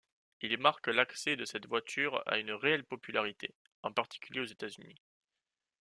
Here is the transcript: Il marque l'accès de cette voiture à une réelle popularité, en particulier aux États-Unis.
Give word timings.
Il 0.41 0.57
marque 0.57 0.87
l'accès 0.87 1.35
de 1.35 1.45
cette 1.45 1.67
voiture 1.67 2.23
à 2.25 2.39
une 2.39 2.53
réelle 2.53 2.83
popularité, 2.85 3.53
en 3.83 3.93
particulier 3.93 4.39
aux 4.39 4.45
États-Unis. 4.45 4.99